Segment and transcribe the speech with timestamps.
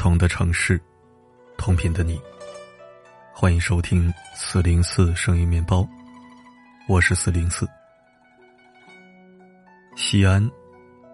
[0.00, 0.80] 同的城市，
[1.58, 2.18] 同频的你。
[3.34, 5.86] 欢迎收听四零四声音面包，
[6.88, 7.68] 我是四零四。
[9.96, 10.50] 西安，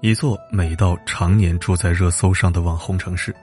[0.00, 3.36] 一座美到常年住在热搜上的网红城市。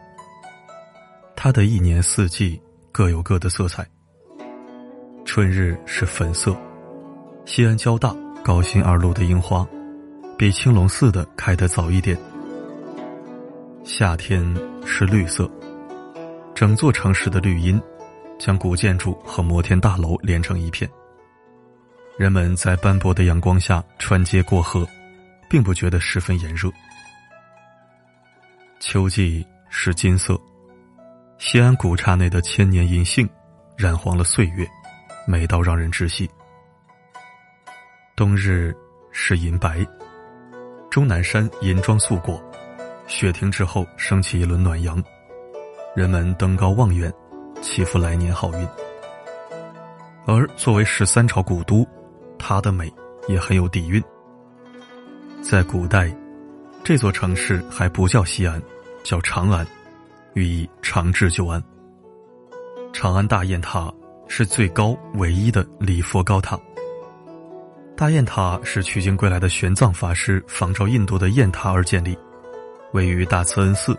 [1.35, 2.59] 它的一年四季
[2.91, 3.87] 各有各的色彩。
[5.23, 6.57] 春日是粉色，
[7.45, 8.11] 西安交大
[8.43, 9.63] 高新二路的樱花，
[10.35, 12.17] 比青龙寺的开得早一点。
[13.87, 14.43] 夏天
[14.85, 15.49] 是绿色，
[16.53, 17.81] 整座城市的绿荫
[18.37, 20.87] 将古建筑和摩天大楼连成一片。
[22.17, 24.85] 人们在斑驳的阳光下穿街过河，
[25.49, 26.69] 并不觉得十分炎热。
[28.81, 30.37] 秋季是金色，
[31.37, 33.27] 西安古刹内的千年银杏
[33.77, 34.67] 染黄了岁月，
[35.25, 36.29] 美到让人窒息。
[38.17, 38.75] 冬日
[39.13, 39.79] 是银白，
[40.89, 42.43] 终南山银装素裹。
[43.07, 45.01] 雪停之后，升起一轮暖阳，
[45.95, 47.11] 人们登高望远，
[47.61, 48.67] 祈福来年好运。
[50.25, 51.87] 而作为十三朝古都，
[52.37, 52.93] 它的美
[53.29, 54.03] 也很有底蕴。
[55.41, 56.13] 在古代，
[56.83, 58.61] 这座城市还不叫西安，
[59.03, 59.65] 叫长安，
[60.33, 61.63] 寓意长治久安。
[62.91, 63.91] 长安大雁塔
[64.27, 66.59] 是最高唯一的礼佛高塔。
[67.95, 72.17] 大雁塔是取经归来的玄奘法师仿照印度的雁塔而建立。
[72.93, 73.97] 位于大慈恩寺，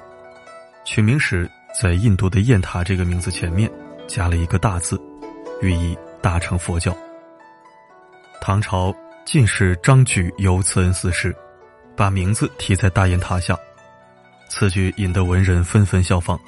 [0.84, 3.70] 取名时在印度的雁塔这个名字前面
[4.06, 5.00] 加了一个大字，
[5.60, 6.96] 寓意大乘佛教。
[8.40, 8.94] 唐朝
[9.26, 11.34] 进士张举游慈恩寺时，
[11.94, 13.56] 把名字题在大雁塔下，
[14.48, 16.38] 此举引得文人纷纷效仿，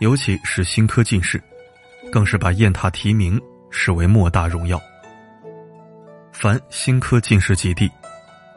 [0.00, 1.40] 尤其是新科进士，
[2.10, 3.40] 更是把雁塔题名
[3.70, 4.80] 视为莫大荣耀。
[6.32, 7.90] 凡新科进士及第，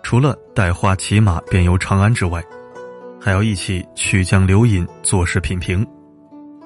[0.02, 2.44] 除了带花骑马便游长安之外，
[3.24, 5.86] 还要一起曲江流饮，坐视品评。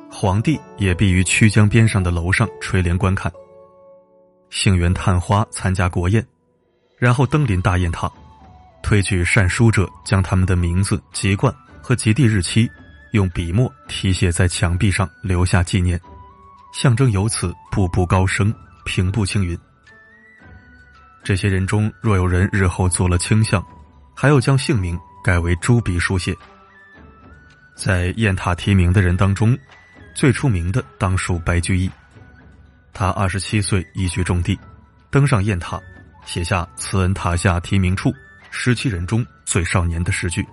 [0.09, 3.29] 皇帝也必于曲江边上的楼上垂帘观看。
[4.49, 6.25] 杏园探花参加国宴，
[6.97, 8.09] 然后登临大雁塔，
[8.81, 12.69] 推举善书者将他们的名字、籍贯和及第日期，
[13.11, 15.99] 用笔墨题写在墙壁上，留下纪念，
[16.71, 18.53] 象征由此步步高升，
[18.85, 19.59] 平步青云。
[21.21, 23.61] 这些人中，若有人日后做了卿相，
[24.15, 24.97] 还要将姓名。
[25.25, 26.37] 改为朱笔书写。
[27.73, 29.57] 在雁塔题名的人当中，
[30.13, 31.89] 最出名的当属白居易。
[32.93, 34.55] 他二十七岁一举中第，
[35.09, 35.81] 登上雁塔，
[36.25, 38.13] 写下“慈恩塔下题名处，
[38.51, 40.45] 十七人中最少年”的诗句。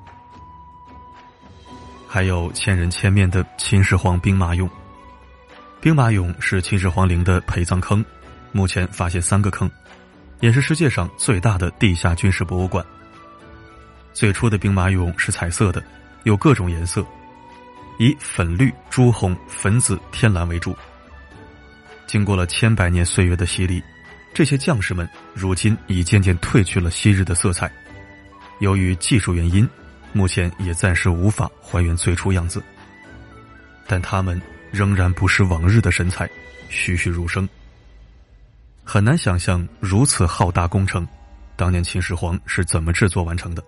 [2.09, 4.67] 还有千人千面的秦始皇兵马俑。
[5.83, 8.03] 兵马俑是秦始皇陵的陪葬坑，
[8.53, 9.71] 目前发现三个坑，
[10.41, 12.83] 也是世界上最大的地下军事博物馆。
[14.13, 15.83] 最初的兵马俑是彩色的，
[16.25, 17.05] 有各种颜色，
[17.99, 20.77] 以粉绿、朱红、粉紫、天蓝为主。
[22.07, 23.83] 经过了千百年岁月的洗礼，
[24.35, 27.71] 这些将士们如今已渐渐褪去了昔日的色彩。
[28.61, 29.69] 由于技术原因，
[30.13, 32.63] 目前也暂时无法还原最初样子，
[33.87, 34.41] 但他们
[34.71, 36.29] 仍然不是往日的神采，
[36.69, 37.49] 栩栩如生。
[38.85, 41.07] 很难想象如此浩大工程，
[41.57, 43.65] 当年秦始皇是怎么制作完成的。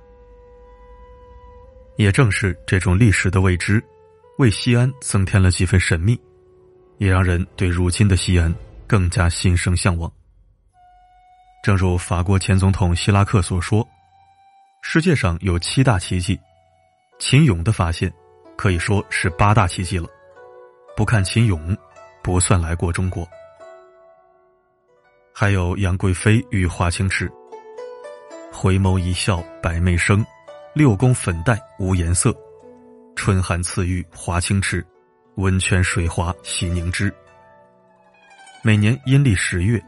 [1.97, 3.83] 也正是这种历史的未知，
[4.39, 6.19] 为西安增添了几分神秘，
[6.99, 8.53] 也让人对如今的西安
[8.87, 10.11] 更加心生向往。
[11.63, 13.87] 正如法国前总统希拉克所说
[14.83, 16.39] ：“世界上有七大奇迹，
[17.19, 18.13] 秦俑的发现
[18.57, 20.09] 可以说是八大奇迹了。
[20.97, 21.77] 不看秦俑，
[22.23, 23.27] 不算来过中国。”
[25.33, 27.31] 还有杨贵妃与华清池，
[28.53, 30.25] 回眸一笑百媚生。
[30.75, 32.37] 六宫粉黛无颜色，
[33.15, 34.85] 春寒赐浴华清池，
[35.37, 37.15] 温泉水滑洗凝脂。
[38.61, 39.81] 每年阴历十月，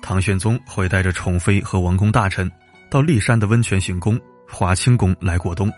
[0.00, 2.48] 唐玄宗会带着宠妃和王公大臣
[2.88, 4.16] 到骊山的温泉行宫
[4.48, 5.72] 华清宫来过冬，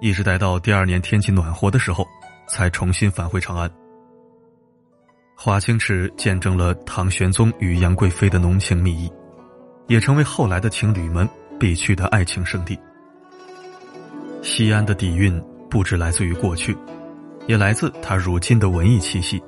[0.00, 2.08] 一直待到第二年天气暖和的时候，
[2.48, 3.70] 才重新返回长安。
[5.36, 9.12] 华清池见证了唐玄宗与杨贵妃的浓情蜜意，
[9.88, 11.28] 也成为后来的情侣们
[11.60, 12.78] 必去的爱情圣地。
[14.40, 16.76] 西安的底蕴不只来自于过去，
[17.46, 19.42] 也来自它如今的文艺气息。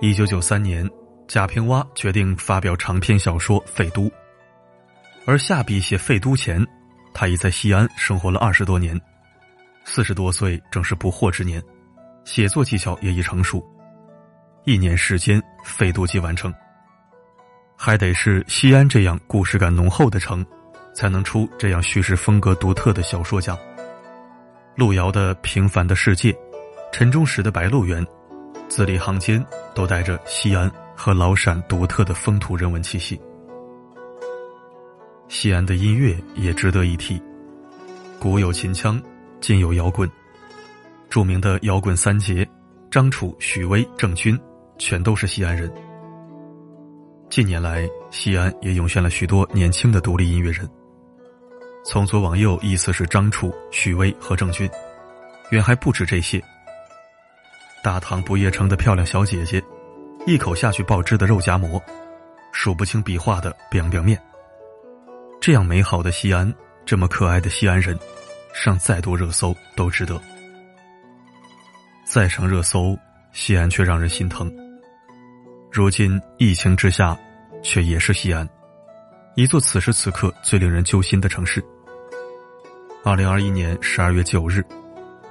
[0.00, 0.88] 一九九三年，
[1.26, 4.02] 贾平凹决定发表长篇小说《废都》，
[5.26, 6.64] 而下笔写《废都》前，
[7.12, 8.98] 他已在西安生活了二十多年，
[9.84, 11.60] 四十多岁正是不惑之年，
[12.24, 13.62] 写作技巧也已成熟。
[14.64, 16.54] 一年时间，《废都》即完成。
[17.76, 20.46] 还得是西安这样故事感浓厚的城。
[20.98, 23.56] 才能出这样叙事风格独特的小说家。
[24.74, 26.32] 路遥的《平凡的世界》，
[26.90, 28.04] 陈忠实的白鹿原，
[28.68, 29.40] 字里行间
[29.76, 33.20] 都带着西安和老陕独特的风土人文气息。
[35.28, 37.22] 西安的音乐也值得一提，
[38.18, 39.00] 古有秦腔，
[39.40, 40.10] 今有摇滚。
[41.08, 42.44] 著名的摇滚三杰
[42.90, 44.36] 张楚、许巍、郑钧，
[44.78, 45.72] 全都是西安人。
[47.30, 50.68] 近年来，西安也涌现了许多年轻的独立音乐人。
[51.84, 54.70] 从左往右，依次是张楚、许巍和郑钧，
[55.50, 56.42] 远还不止这些。
[57.82, 59.62] 大唐不夜城的漂亮小姐姐，
[60.26, 61.82] 一口下去爆汁的肉夹馍，
[62.52, 64.20] 数不清笔画的 biang biang 面。
[65.40, 66.52] 这样美好的西安，
[66.84, 67.98] 这么可爱的西安人，
[68.52, 70.20] 上再多热搜都值得。
[72.04, 72.98] 再上热搜，
[73.32, 74.52] 西安却让人心疼。
[75.70, 77.16] 如今疫情之下，
[77.62, 78.46] 却也是西安，
[79.38, 81.64] 一座此时此刻最令人揪心的城市。
[83.04, 84.64] 二零二一年十二月九日，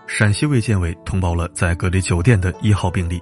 [0.08, 3.22] 陕西卫健委通报了在隔离酒店的一号病例。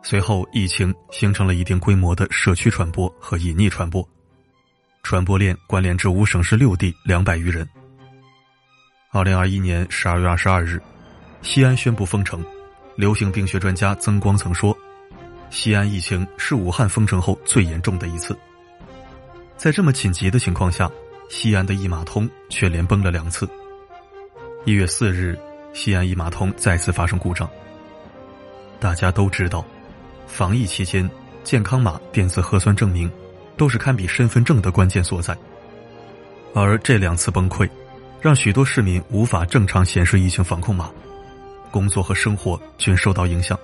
[0.00, 4.08] 随后，疫情形成了一定规模的社区传播和隐匿传播，
[5.02, 7.68] 传播链关联至五省市六地两百余人。
[9.10, 10.80] 二零二一年十二月二十二日。
[11.40, 12.40] 西安宣布封城，
[12.94, 14.78] 流行病学专家曾光曾说
[15.50, 18.38] ：“西安疫情是武汉封城后最严重的一次。”
[19.62, 20.90] 在这么紧急的情况下，
[21.28, 23.48] 西安的一码通却连崩了两次。
[24.64, 25.38] 一月四日，
[25.72, 27.48] 西安一码通再次发生故障。
[28.80, 29.64] 大家都知道，
[30.26, 31.08] 防疫期间，
[31.44, 33.08] 健康码、电子核酸证明
[33.56, 35.38] 都是堪比身份证的关键所在。
[36.56, 37.70] 而这两次崩溃，
[38.20, 40.90] 让许多市民无法正常显示疫情防控码。
[41.70, 43.56] 工作和生活均受到影响。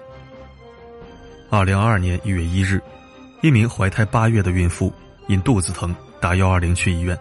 [1.50, 2.80] 二零二二年一月一日，
[3.42, 4.92] 一名怀胎八月的孕妇
[5.28, 7.16] 因肚子疼打幺二零去医院，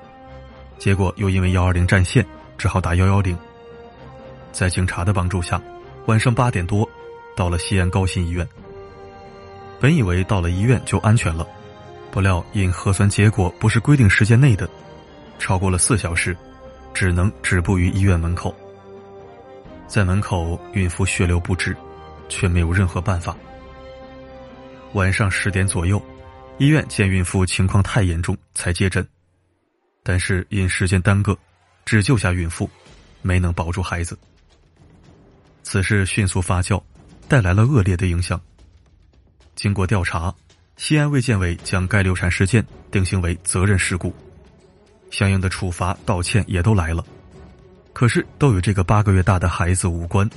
[0.80, 2.26] 结果又因为幺二零占线，
[2.58, 3.38] 只好打幺幺零。
[4.52, 5.62] 在警察的帮助下，
[6.08, 6.90] 晚上八点多
[7.36, 8.48] 到了西安高新医院。
[9.80, 11.46] 本以为到了医院就安全了，
[12.10, 14.68] 不料因核酸结果不是规定时间内的，
[15.38, 16.36] 超过了四小时，
[16.94, 18.56] 只能止步于医院门口。
[19.86, 21.76] 在门口，孕妇血流不止，
[22.30, 23.36] 却没有任何办法。
[24.94, 26.02] 晚上十点左右，
[26.60, 29.08] 医院见孕妇情况太严重，才接诊，
[30.02, 31.38] 但是因时间耽搁，
[31.86, 32.68] 只救下孕妇，
[33.22, 34.18] 没能保住孩子。
[35.62, 36.82] 此事迅速发酵，
[37.28, 38.42] 带来了恶劣的影响。
[39.56, 40.34] 经过调查，
[40.78, 44.12] 西安卫健委将该流产事件定性为责任事故，
[45.12, 47.06] 相应的处罚、道歉也都来了。
[47.94, 50.28] 可是都与这个八个月大的孩子无关，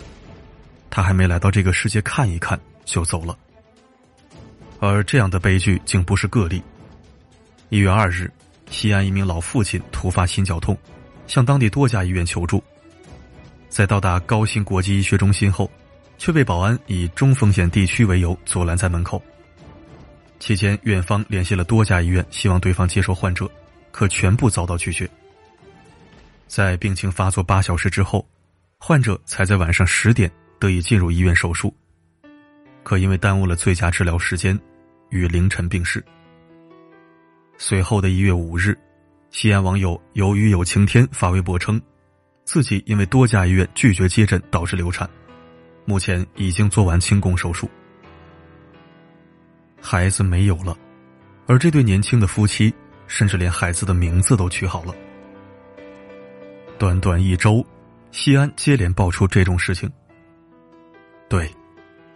[0.90, 3.38] 他还没来到这个世界看一看就走了。
[4.80, 6.60] 而这样的悲剧竟不是个例。
[7.68, 8.30] 一月二日，
[8.70, 10.76] 西安一名老父亲突发心绞痛，
[11.26, 12.62] 向当地多家医院求助，
[13.68, 15.70] 在到达高新国际医学中心后，
[16.16, 19.22] 却被保安以中风险地区为由阻拦在门口。
[20.38, 23.48] 期间，院方联系了多家医院，希望对方接收患者，
[23.92, 25.08] 可全部遭到拒绝。
[26.48, 28.26] 在病情发作八小时之后，
[28.78, 31.72] 患者才在晚上十点得以进入医院手术，
[32.82, 34.58] 可因为耽误了最佳治疗时间，
[35.10, 36.02] 于凌晨病逝。
[37.58, 38.76] 随后的一月五日，
[39.30, 41.80] 西安网友由于有晴天发微博称，
[42.44, 45.08] 自己因为多家医院拒绝接诊导致流产，
[45.84, 47.68] 目前已经做完清宫手术，
[49.80, 50.76] 孩子没有了，
[51.46, 52.72] 而这对年轻的夫妻
[53.06, 54.94] 甚至连孩子的名字都取好了。
[56.78, 57.64] 短短一周，
[58.10, 59.90] 西安接连爆出这种事情。
[61.28, 61.48] 对，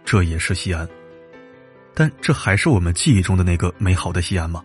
[0.03, 0.89] 这也是西安，
[1.95, 4.63] 但这还是我们记忆中的那个美好的西安吗？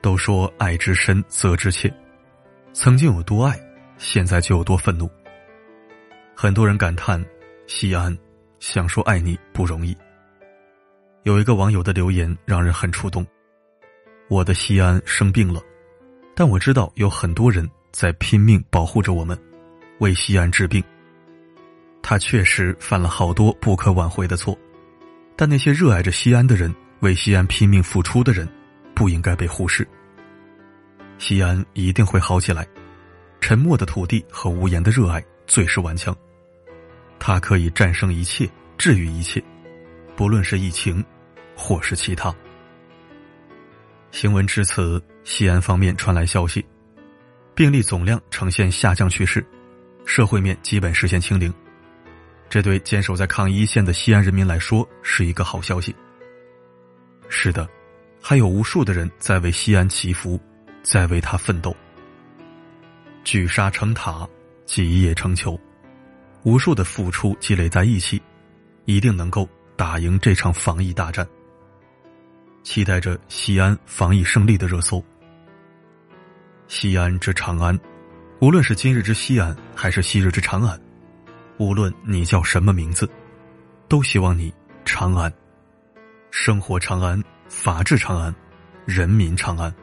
[0.00, 1.92] 都说爱之深责之切，
[2.72, 3.60] 曾经有多爱，
[3.98, 5.10] 现在就有多愤怒。
[6.34, 7.22] 很多人感叹
[7.66, 8.16] 西安，
[8.60, 9.94] 想说爱你不容易。
[11.24, 13.26] 有一个网友的留言让人很触动：
[14.28, 15.60] 我的西安生病了，
[16.34, 17.68] 但我知道有很多人。
[17.90, 19.36] 在拼命保护着我们，
[19.98, 20.84] 为西安治病。
[22.02, 24.56] 他确实犯了好多不可挽回的错，
[25.40, 28.48] 但那些热爱着西安的人，为西安拼命付出的人，
[28.92, 29.86] 不应该被忽视。
[31.16, 32.66] 西安一定会好起来。
[33.40, 36.14] 沉默的土地和无言的热爱最是顽强，
[37.20, 39.40] 它可以战胜一切，治愈一切，
[40.16, 41.04] 不论是疫情，
[41.54, 42.34] 或是其他。
[44.10, 46.66] 新闻至此，西安方面传来消息。
[47.54, 49.46] 病例总量呈现下降趋势，
[50.04, 51.54] 社会面基本实现清零，
[52.48, 55.94] 这对坚守在抗疫一线的西安人民来说是一个好消息。
[57.28, 57.68] 是的，
[58.22, 60.40] 还有无数的人在为西安祈福，
[60.82, 61.76] 在为他奋斗。
[63.22, 64.26] 聚沙成塔，
[64.64, 65.60] 集腋成裘，
[66.42, 68.22] 无数的付出积累在一起，
[68.86, 71.28] 一定能够打赢这场防疫大战。
[72.62, 75.04] 期待着西安防疫胜利的热搜。
[76.66, 77.78] 西安之长安，
[78.40, 80.80] 无论是今日之西安，还是昔日之长安，
[81.58, 83.08] 无论你叫什么名字，
[83.88, 84.52] 都希望你
[84.84, 85.32] 长安，
[86.30, 88.34] 生活长安，法治长安，
[88.86, 89.74] 人民长安。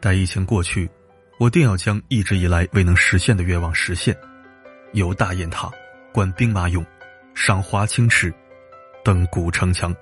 [0.00, 0.90] 待疫情过去，
[1.38, 4.16] 我定要将一直以来未能实现的愿望实现，
[4.92, 5.70] 游大雁塔，
[6.12, 6.84] 观兵马俑，
[7.34, 8.34] 赏华清池，
[9.04, 9.94] 登古城墙。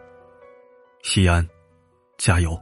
[1.03, 1.47] 西安，
[2.17, 2.59] 加油！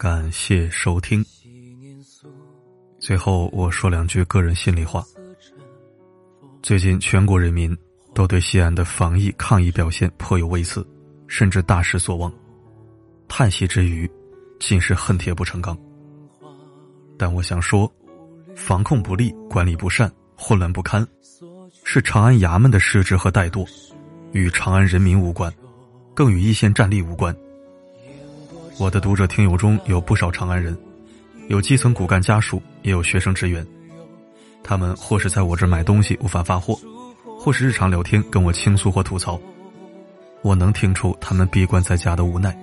[0.00, 1.22] 感谢收听。
[2.98, 5.04] 最后我说两句个人心里话。
[6.62, 7.76] 最近全国人民
[8.14, 10.82] 都对西安的防疫抗疫表现颇有微词，
[11.26, 12.32] 甚至大失所望，
[13.28, 14.10] 叹息之余，
[14.58, 15.76] 尽是恨铁不成钢。
[17.18, 17.92] 但我想说，
[18.56, 21.06] 防控不力、管理不善、混乱不堪，
[21.84, 23.68] 是长安衙门的失职和怠惰，
[24.32, 25.52] 与长安人民无关，
[26.14, 27.36] 更与一线战力无关。
[28.80, 30.74] 我的读者听友中有不少长安人，
[31.48, 33.64] 有基层骨干家属，也有学生职员。
[34.64, 36.80] 他们或是在我这买东西无法发货，
[37.38, 39.38] 或是日常聊天跟我倾诉或吐槽。
[40.40, 42.56] 我能听出他们闭关在家的无奈，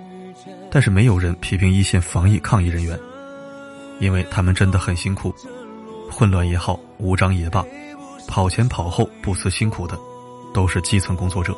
[0.72, 3.00] 但是没有人批评一线防疫抗疫人员，
[4.00, 5.32] 因为他们真的很辛苦。
[6.10, 7.64] 混乱也好，无章也罢，
[8.28, 9.96] 跑前跑后不辞辛苦的，
[10.52, 11.56] 都是基层工作者。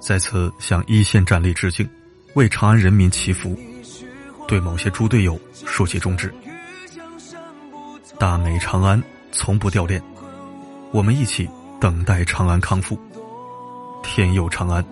[0.00, 1.88] 在此向一线战力致敬。
[2.34, 3.58] 为长安人民祈福，
[4.46, 6.32] 对某些猪队友竖起中指。
[8.18, 10.02] 大美长安从不掉链，
[10.92, 11.48] 我们一起
[11.80, 12.98] 等待长安康复。
[14.02, 14.84] 天佑长安！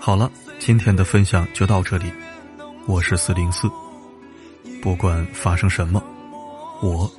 [0.00, 2.12] 好了，今天的分享就到这里。
[2.86, 3.68] 我是四零四，
[4.82, 6.02] 不管发生什么，
[6.82, 7.10] 我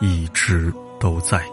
[0.00, 1.44] 一直都在。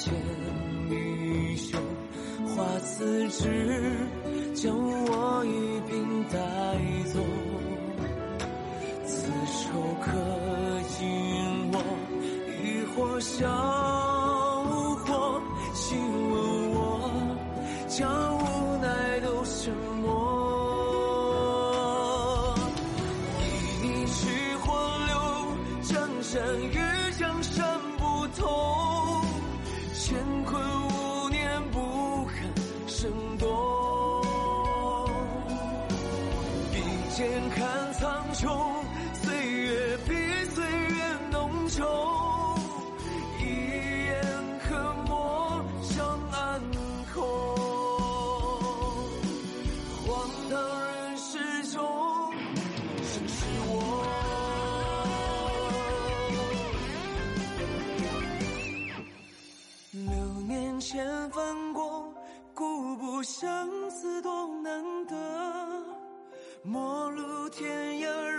[0.00, 0.14] 牵
[0.88, 1.78] 衣袖。
[2.46, 3.92] 花辞枝，
[4.54, 5.48] 将我一
[5.90, 6.38] 并带
[7.12, 7.20] 走。
[9.04, 10.08] 此愁可
[37.20, 38.48] 眼看苍穹，
[39.12, 40.14] 岁月比
[40.54, 41.84] 岁月浓稠，
[43.38, 43.42] 一
[44.06, 44.16] 眼
[44.66, 46.60] 可墨上暗
[47.12, 47.22] 空。
[50.06, 50.08] 荒
[50.48, 51.78] 唐人世中，
[53.02, 53.70] 谁是我？
[59.92, 60.08] 流
[60.48, 62.14] 年千帆过，
[62.54, 65.19] 故不相思多难得。
[66.62, 68.29] 陌路天涯